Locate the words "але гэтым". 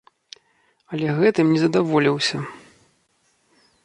0.95-1.51